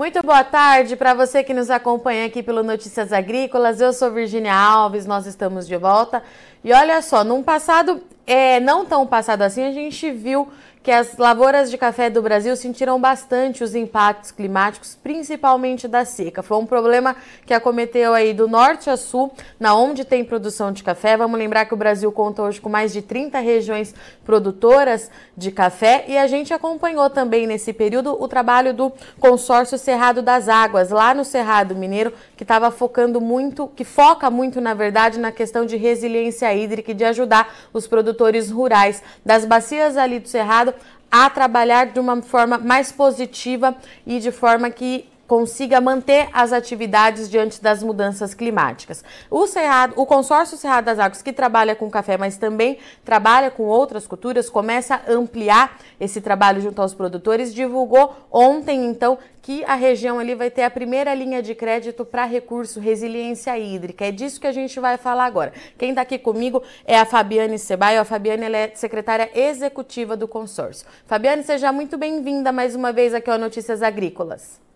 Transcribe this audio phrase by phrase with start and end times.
[0.00, 3.82] Muito boa tarde para você que nos acompanha aqui pelo Notícias Agrícolas.
[3.82, 6.22] Eu sou Virginia Alves, nós estamos de volta.
[6.64, 10.48] E olha só, num passado é, não tão passado assim, a gente viu
[10.82, 16.42] que as lavouras de café do Brasil sentiram bastante os impactos climáticos, principalmente da seca.
[16.42, 20.82] Foi um problema que acometeu aí do norte a sul, na onde tem produção de
[20.82, 21.18] café.
[21.18, 23.94] Vamos lembrar que o Brasil conta hoje com mais de 30 regiões
[24.24, 30.22] produtoras de café e a gente acompanhou também nesse período o trabalho do consórcio Cerrado
[30.22, 35.18] das Águas, lá no Cerrado Mineiro, que estava focando muito, que foca muito, na verdade,
[35.18, 40.28] na questão de resiliência hídrica e de ajudar os produtores rurais das bacias ali do
[40.28, 40.69] Cerrado
[41.10, 47.30] a trabalhar de uma forma mais positiva e de forma que consiga manter as atividades
[47.30, 49.04] diante das mudanças climáticas.
[49.30, 53.62] O Cerrado, o consórcio Cerrado das Águas, que trabalha com café, mas também trabalha com
[53.62, 57.54] outras culturas, começa a ampliar esse trabalho junto aos produtores.
[57.54, 62.24] Divulgou ontem, então, que a região ali vai ter a primeira linha de crédito para
[62.24, 64.06] recurso resiliência hídrica.
[64.06, 65.52] É disso que a gente vai falar agora.
[65.78, 68.00] Quem está aqui comigo é a Fabiane Sebaio.
[68.00, 70.88] A Fabiane é secretária executiva do consórcio.
[71.06, 74.69] Fabiane, seja muito bem-vinda mais uma vez aqui ao Notícias Agrícolas.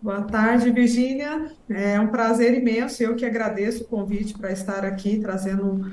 [0.00, 1.50] Boa tarde, Virgínia.
[1.68, 3.02] É um prazer imenso.
[3.02, 5.84] Eu que agradeço o convite para estar aqui trazendo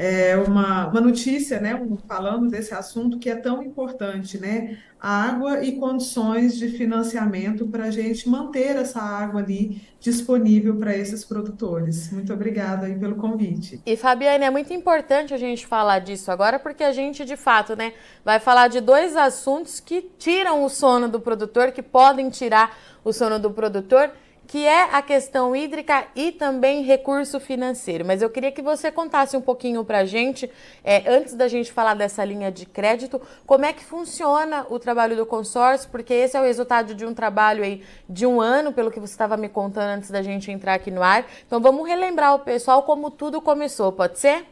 [0.00, 4.78] é, uma, uma notícia, né, falando desse assunto que é tão importante, né?
[5.00, 11.24] Água e condições de financiamento para a gente manter essa água ali disponível para esses
[11.24, 12.12] produtores.
[12.12, 13.80] Muito obrigada aí pelo convite.
[13.84, 17.74] E Fabiane, é muito importante a gente falar disso agora, porque a gente, de fato,
[17.74, 17.92] né,
[18.24, 23.12] vai falar de dois assuntos que tiram o sono do produtor, que podem tirar o
[23.12, 24.12] sono do produtor
[24.48, 28.02] que é a questão hídrica e também recurso financeiro.
[28.02, 30.50] Mas eu queria que você contasse um pouquinho para a gente,
[30.82, 35.14] é, antes da gente falar dessa linha de crédito, como é que funciona o trabalho
[35.14, 38.90] do consórcio, porque esse é o resultado de um trabalho aí de um ano, pelo
[38.90, 41.26] que você estava me contando antes da gente entrar aqui no ar.
[41.46, 44.46] Então vamos relembrar o pessoal como tudo começou, pode ser?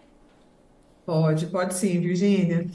[1.06, 2.66] Pode, pode sim, Virgínia.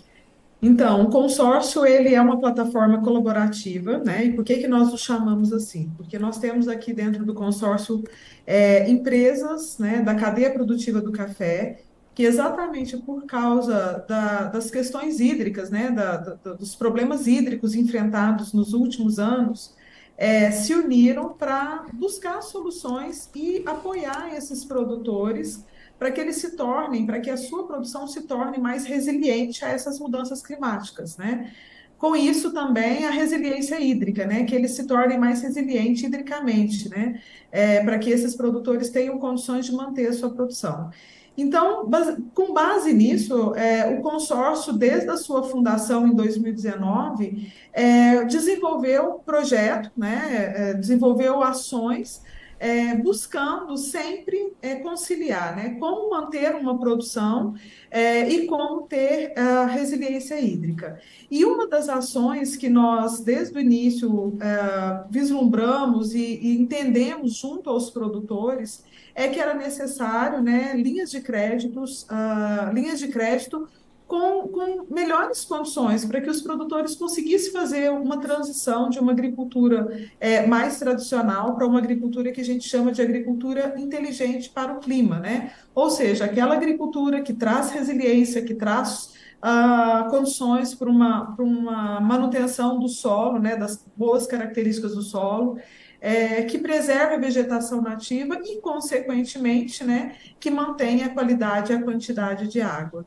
[0.62, 4.26] Então, o consórcio, ele é uma plataforma colaborativa, né?
[4.26, 5.92] E por que que nós o chamamos assim?
[5.98, 8.04] Porque nós temos aqui dentro do consórcio
[8.46, 11.82] é, empresas, né, da cadeia produtiva do café,
[12.14, 18.54] que exatamente por causa da, das questões hídricas, né, da, da, dos problemas hídricos enfrentados
[18.54, 19.74] nos últimos anos,
[20.16, 25.66] é, se uniram para buscar soluções e apoiar esses produtores
[26.02, 29.70] para que eles se tornem, para que a sua produção se torne mais resiliente a
[29.70, 31.52] essas mudanças climáticas, né?
[31.96, 34.44] Com isso também a resiliência hídrica, né?
[34.44, 37.22] Que eles se tornem mais resilientes hidricamente, né?
[37.52, 40.90] É, para que esses produtores tenham condições de manter a sua produção.
[41.38, 41.88] Então,
[42.34, 49.92] com base nisso, é, o consórcio, desde a sua fundação em 2019, é, desenvolveu projeto,
[49.96, 52.24] né, é, desenvolveu ações
[52.62, 55.78] é, buscando sempre é, conciliar, né?
[55.80, 57.56] Como manter uma produção
[57.90, 61.02] é, e como ter a resiliência hídrica.
[61.30, 67.68] E uma das ações que nós, desde o início, é, vislumbramos e, e entendemos junto
[67.68, 68.84] aos produtores
[69.16, 73.68] é que era necessário, né, linhas de créditos, uh, linhas de crédito
[74.12, 80.10] com, com melhores condições para que os produtores conseguissem fazer uma transição de uma agricultura
[80.20, 84.80] é, mais tradicional para uma agricultura que a gente chama de agricultura inteligente para o
[84.82, 85.54] clima, né?
[85.74, 92.80] Ou seja, aquela agricultura que traz resiliência, que traz uh, condições para uma, uma manutenção
[92.80, 95.58] do solo, né, das boas características do solo,
[96.02, 101.82] é, que preserve a vegetação nativa e, consequentemente, né, que mantenha a qualidade e a
[101.82, 103.06] quantidade de água.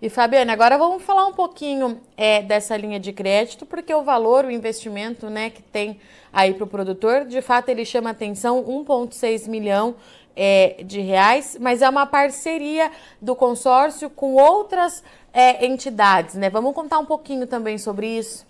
[0.00, 4.44] E Fabiana, agora vamos falar um pouquinho é, dessa linha de crédito, porque o valor,
[4.44, 5.98] o investimento né, que tem
[6.32, 9.96] aí para o produtor, de fato ele chama atenção, 1,6 milhão
[10.36, 16.48] é, de reais, mas é uma parceria do consórcio com outras é, entidades, né?
[16.48, 18.46] Vamos contar um pouquinho também sobre isso?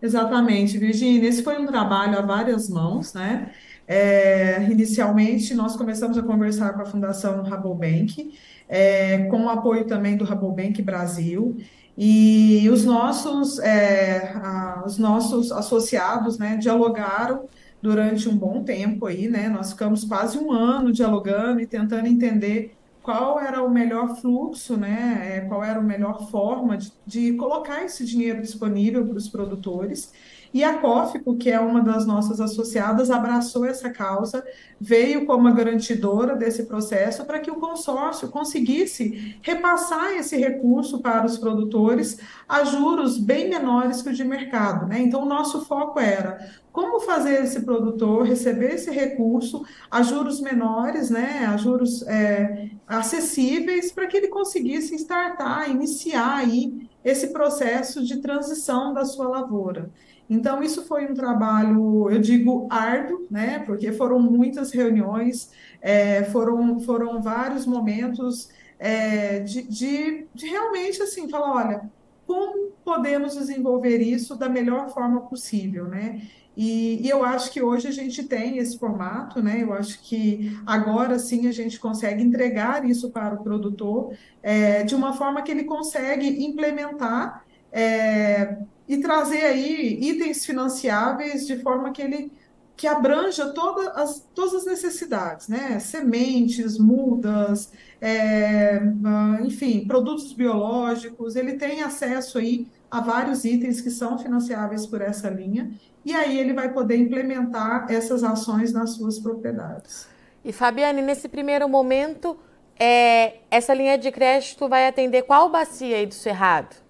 [0.00, 1.28] Exatamente, Virginia.
[1.28, 3.50] Esse foi um trabalho a várias mãos, né?
[3.88, 8.32] É, inicialmente, nós começamos a conversar com a Fundação Rabobank,
[8.68, 11.56] é, com o apoio também do Rabobank Brasil,
[11.96, 17.48] e os nossos, é, a, os nossos associados né, dialogaram
[17.82, 19.48] durante um bom tempo aí, né?
[19.48, 25.38] Nós ficamos quase um ano dialogando e tentando entender qual era o melhor fluxo, né?
[25.38, 30.12] É, qual era a melhor forma de, de colocar esse dinheiro disponível para os produtores.
[30.52, 34.44] E a COFICO, que é uma das nossas associadas, abraçou essa causa,
[34.80, 41.26] veio como a garantidora desse processo para que o consórcio conseguisse repassar esse recurso para
[41.26, 42.18] os produtores
[42.48, 44.86] a juros bem menores que o de mercado.
[44.86, 45.00] Né?
[45.00, 46.38] Então, o nosso foco era
[46.72, 53.90] como fazer esse produtor receber esse recurso a juros menores, né, a juros é, acessíveis,
[53.90, 59.90] para que ele conseguisse startar, iniciar aí esse processo de transição da sua lavoura.
[60.28, 63.60] Então, isso foi um trabalho, eu digo, árduo, né?
[63.60, 71.28] Porque foram muitas reuniões, é, foram, foram vários momentos é, de, de, de realmente assim
[71.28, 71.90] falar, olha,
[72.26, 76.20] como podemos desenvolver isso da melhor forma possível, né?
[76.54, 79.62] E, e, eu acho que hoje a gente tem esse formato, né?
[79.62, 84.94] Eu acho que agora sim a gente consegue entregar isso para o produtor é, de
[84.94, 88.58] uma forma que ele consegue implementar é,
[88.88, 92.32] e trazer aí itens financiáveis de forma que ele
[92.78, 95.80] que abranja toda as, todas as necessidades, né?
[95.80, 103.90] Sementes, mudas, é, ah, enfim, produtos biológicos, ele tem acesso aí a vários itens que
[103.90, 105.72] são financiáveis por essa linha,
[106.04, 110.06] e aí ele vai poder implementar essas ações nas suas propriedades.
[110.44, 112.38] E Fabiane, nesse primeiro momento,
[112.78, 116.87] é, essa linha de crédito vai atender qual bacia aí do Cerrado?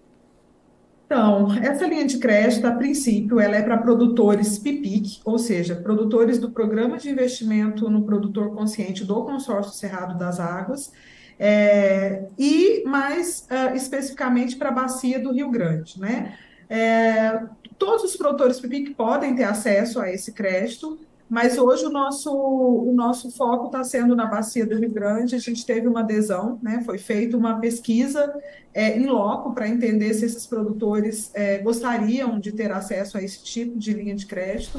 [1.08, 6.38] Então, essa linha de crédito, a princípio, ela é para produtores PIPIC, ou seja, produtores
[6.38, 10.92] do Programa de Investimento no Produtor Consciente do Consórcio Cerrado das Águas,
[11.38, 16.36] é, e mais uh, especificamente para a bacia do Rio Grande, né?
[16.68, 17.40] É,
[17.78, 22.92] todos os produtores PIPIC podem ter acesso a esse crédito, mas hoje o nosso, o
[22.92, 25.34] nosso foco está sendo na bacia do Rio Grande.
[25.34, 26.80] A gente teve uma adesão, né?
[26.84, 28.34] foi feita uma pesquisa
[28.72, 33.44] é, em loco para entender se esses produtores é, gostariam de ter acesso a esse
[33.44, 34.78] tipo de linha de crédito.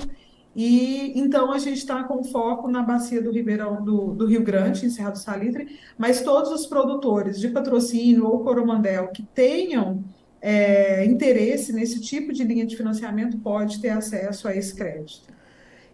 [0.56, 4.88] E então a gente está com foco na bacia do Ribeirão do, do Rio Grande,
[4.88, 10.04] em Serra do Salitre, mas todos os produtores de patrocínio ou coromandel que tenham
[10.42, 15.38] é, interesse nesse tipo de linha de financiamento pode ter acesso a esse crédito.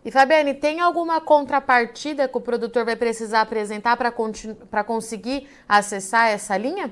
[0.06, 6.56] E Fabiane, tem alguma contrapartida que o produtor vai precisar apresentar para conseguir acessar essa
[6.56, 6.92] linha?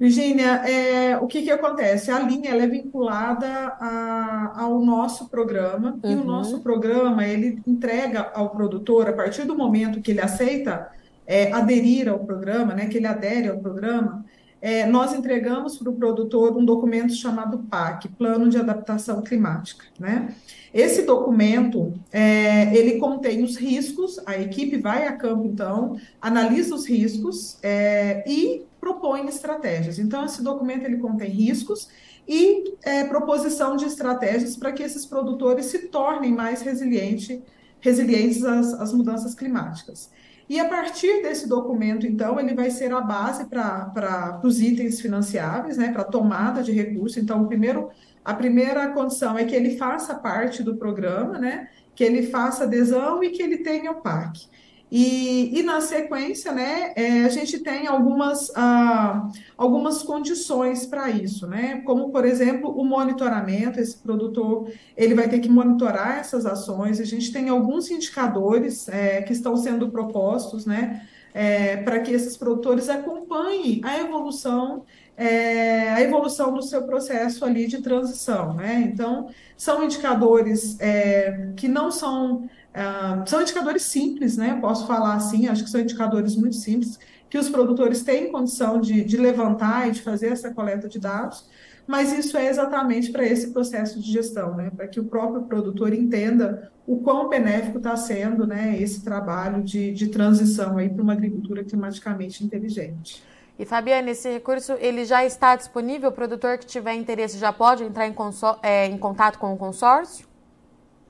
[0.00, 2.10] Virgínia, é, o que, que acontece?
[2.10, 6.10] A linha é vinculada a, ao nosso programa uhum.
[6.10, 6.24] e o uhum.
[6.24, 10.90] nosso programa ele entrega ao produtor a partir do momento que ele aceita
[11.26, 14.24] é, aderir ao programa, né, que ele adere ao programa,
[14.62, 20.36] é, nós entregamos para o produtor um documento chamado PAC, Plano de Adaptação Climática, né?
[20.72, 26.86] Esse documento, é, ele contém os riscos, a equipe vai a campo, então, analisa os
[26.86, 29.98] riscos é, e propõe estratégias.
[29.98, 31.88] Então, esse documento, ele contém riscos
[32.26, 37.42] e é, proposição de estratégias para que esses produtores se tornem mais resiliente,
[37.80, 40.08] resilientes às, às mudanças climáticas.
[40.52, 45.78] E a partir desse documento, então, ele vai ser a base para os itens financiáveis,
[45.78, 47.18] né, para tomada de recurso.
[47.18, 47.88] Então, primeiro,
[48.22, 53.24] a primeira condição é que ele faça parte do programa, né, que ele faça adesão
[53.24, 54.46] e que ele tenha o PAC.
[54.94, 61.46] E, e na sequência, né, é, a gente tem algumas, ah, algumas condições para isso,
[61.46, 61.80] né?
[61.86, 67.06] Como, por exemplo, o monitoramento, esse produtor ele vai ter que monitorar essas ações, a
[67.06, 71.08] gente tem alguns indicadores é, que estão sendo propostos, né?
[71.34, 74.84] É, para que esses produtores acompanhem a evolução
[75.16, 78.82] é, a evolução do seu processo ali de transição, né?
[78.86, 84.58] Então, são indicadores é, que não são Uh, são indicadores simples, né?
[84.58, 89.04] Posso falar assim, acho que são indicadores muito simples, que os produtores têm condição de,
[89.04, 91.44] de levantar e de fazer essa coleta de dados,
[91.86, 94.70] mas isso é exatamente para esse processo de gestão, né?
[94.74, 99.92] Para que o próprio produtor entenda o quão benéfico está sendo né, esse trabalho de,
[99.92, 103.22] de transição para uma agricultura climaticamente inteligente.
[103.58, 106.08] E Fabiana, esse recurso ele já está disponível?
[106.10, 108.14] O produtor que tiver interesse já pode entrar em,
[108.62, 110.26] é, em contato com o consórcio?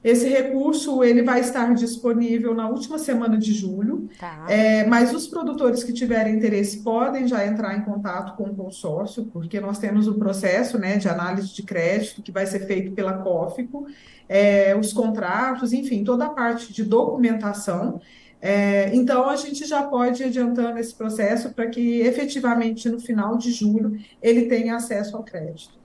[0.04, 4.47] Esse recurso ele vai estar disponível na última semana de julho, tá.
[4.49, 9.26] é, mas os produtores que tiverem interesse podem já entrar em contato com o consórcio,
[9.26, 13.12] porque nós temos um processo né, de análise de crédito que vai ser feito pela
[13.18, 13.87] COFICO,
[14.28, 18.00] é, os contratos, enfim, toda a parte de documentação.
[18.40, 23.38] É, então, a gente já pode ir adiantando esse processo para que efetivamente no final
[23.38, 25.78] de julho ele tenha acesso ao crédito.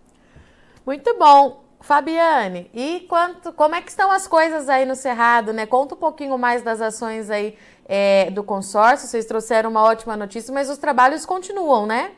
[0.84, 1.67] Muito bom.
[1.80, 5.66] Fabiane, e quanto, como é que estão as coisas aí no Cerrado, né?
[5.66, 7.56] Conta um pouquinho mais das ações aí
[7.86, 9.08] é, do consórcio.
[9.08, 12.12] Vocês trouxeram uma ótima notícia, mas os trabalhos continuam, né?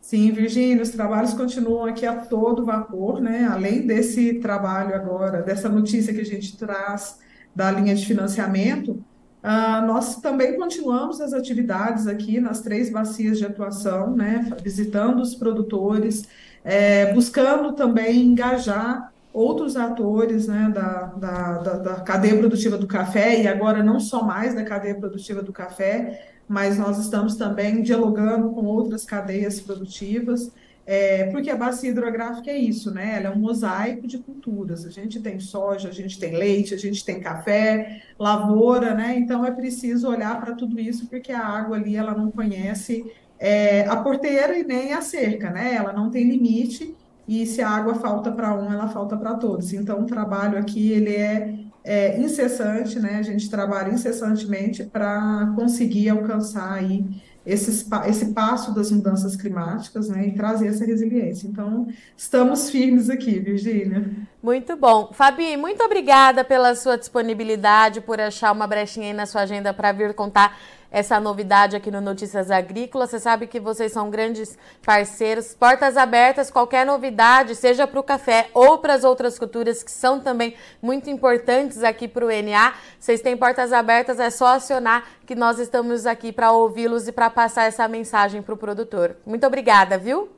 [0.00, 3.48] Sim, Virgínia, os trabalhos continuam aqui a todo vapor, né?
[3.50, 7.18] Além desse trabalho agora, dessa notícia que a gente traz
[7.54, 9.03] da linha de financiamento,
[9.46, 14.50] ah, nós também continuamos as atividades aqui nas três bacias de atuação, né?
[14.62, 16.26] Visitando os produtores,
[16.64, 23.42] eh, buscando também engajar outros atores, né, da, da, da, da cadeia produtiva do café,
[23.42, 28.50] e agora não só mais da cadeia produtiva do café, mas nós estamos também dialogando
[28.50, 30.50] com outras cadeias produtivas,
[30.86, 33.16] é, porque a bacia hidrográfica é isso, né?
[33.16, 34.84] Ela é um mosaico de culturas.
[34.84, 39.16] A gente tem soja, a gente tem leite, a gente tem café, lavoura, né?
[39.16, 43.86] Então é preciso olhar para tudo isso, porque a água ali ela não conhece é,
[43.86, 45.74] a porteira e nem a cerca, né?
[45.74, 46.94] Ela não tem limite
[47.26, 49.72] e se a água falta para um, ela falta para todos.
[49.72, 53.16] Então o trabalho aqui ele é é, incessante, né?
[53.18, 57.04] A gente trabalha incessantemente para conseguir alcançar aí
[57.46, 60.28] esse, esse passo das mudanças climáticas, né?
[60.28, 61.46] E trazer essa resiliência.
[61.46, 64.10] Então, estamos firmes aqui, Virgínia.
[64.42, 65.10] Muito bom.
[65.12, 69.92] Fabi, muito obrigada pela sua disponibilidade, por achar uma brechinha aí na sua agenda para
[69.92, 70.58] vir contar
[70.94, 73.10] essa novidade aqui no Notícias Agrícolas.
[73.10, 78.48] Você sabe que vocês são grandes parceiros, portas abertas, qualquer novidade, seja para o café
[78.54, 82.74] ou para as outras culturas que são também muito importantes aqui para o NA.
[82.96, 87.28] Vocês têm portas abertas, é só acionar que nós estamos aqui para ouvi-los e para
[87.28, 89.16] passar essa mensagem para o produtor.
[89.26, 90.28] Muito obrigada, viu?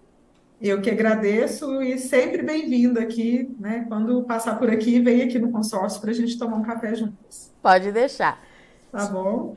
[0.59, 3.85] Eu que agradeço e sempre bem-vindo aqui, né?
[3.89, 7.53] Quando passar por aqui, vem aqui no consórcio para a gente tomar um café juntos.
[7.61, 8.43] Pode deixar.
[8.91, 9.55] Tá bom.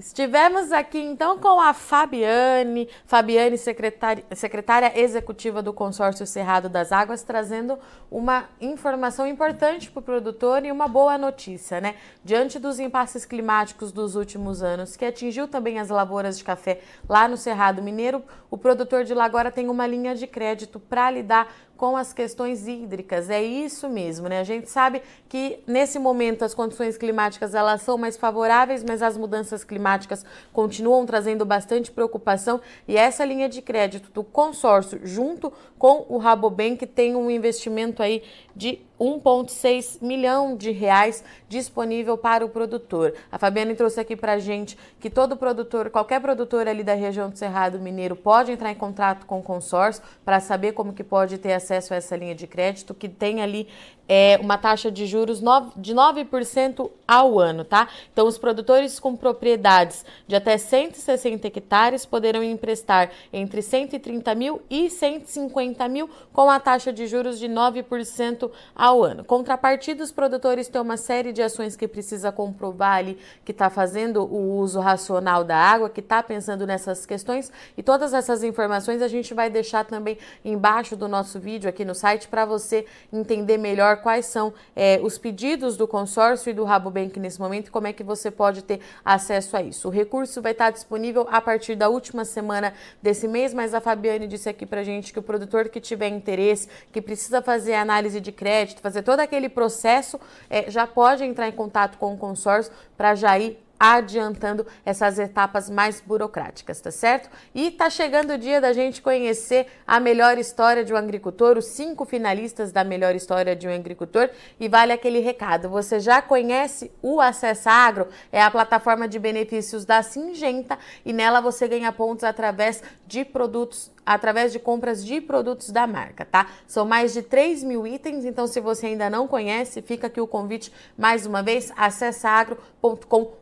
[0.00, 7.22] Estivemos aqui então com a Fabiane, Fabiane, secretária, secretária executiva do Consórcio Cerrado das Águas,
[7.22, 7.78] trazendo
[8.10, 11.96] uma informação importante para o produtor e uma boa notícia, né?
[12.24, 17.28] Diante dos impasses climáticos dos últimos anos, que atingiu também as lavouras de café lá
[17.28, 21.52] no Cerrado Mineiro, o produtor de lá agora tem uma linha de crédito para lidar
[21.80, 23.30] com as questões hídricas.
[23.30, 24.38] É isso mesmo, né?
[24.38, 29.16] A gente sabe que nesse momento as condições climáticas elas são mais favoráveis, mas as
[29.16, 30.22] mudanças climáticas
[30.52, 36.86] continuam trazendo bastante preocupação e essa linha de crédito do consórcio junto com o Rabobank
[36.86, 38.22] tem um investimento aí
[38.60, 43.14] de 1,6 milhão de reais disponível para o produtor.
[43.32, 47.38] A Fabiana trouxe aqui para gente que todo produtor, qualquer produtor ali da região do
[47.38, 51.54] Cerrado Mineiro pode entrar em contato com o consórcio para saber como que pode ter
[51.54, 53.66] acesso a essa linha de crédito, que tem ali
[54.12, 55.38] é, uma taxa de juros
[55.76, 57.86] de 9% ao ano, tá?
[58.12, 64.90] Então, os produtores com propriedades de até 160 hectares poderão emprestar entre 130 mil e
[64.90, 69.22] 150 mil com a taxa de juros de 9% ao ano.
[69.22, 74.24] Contrapartida, os produtores têm uma série de ações que precisa comprovar ali que está fazendo
[74.24, 79.08] o uso racional da água, que está pensando nessas questões e todas essas informações a
[79.08, 83.99] gente vai deixar também embaixo do nosso vídeo aqui no site para você entender melhor
[84.00, 87.92] quais são é, os pedidos do consórcio e do Rabobank nesse momento e como é
[87.92, 89.88] que você pode ter acesso a isso.
[89.88, 94.26] O recurso vai estar disponível a partir da última semana desse mês, mas a Fabiane
[94.26, 98.32] disse aqui pra gente que o produtor que tiver interesse, que precisa fazer análise de
[98.32, 103.14] crédito, fazer todo aquele processo, é, já pode entrar em contato com o consórcio para
[103.14, 107.30] já ir adiantando essas etapas mais burocráticas, tá certo?
[107.54, 111.68] E tá chegando o dia da gente conhecer a melhor história de um agricultor, os
[111.68, 114.28] cinco finalistas da melhor história de um agricultor.
[114.60, 118.08] E vale aquele recado: você já conhece o Acessa Agro?
[118.30, 123.90] É a plataforma de benefícios da Singenta e nela você ganha pontos através de produtos
[124.04, 126.48] através de compras de produtos da marca, tá?
[126.66, 130.26] São mais de 3 mil itens, então se você ainda não conhece, fica aqui o
[130.26, 132.28] convite mais uma vez, acessa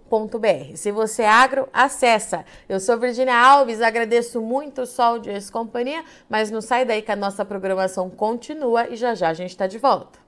[0.09, 0.77] agro.com.br.
[0.77, 2.45] Se você é agro, acessa.
[2.69, 7.13] Eu sou Virginia Alves, agradeço muito o Sol de companhia, mas não sai daí que
[7.13, 10.28] a nossa programação continua e já já a gente está de volta.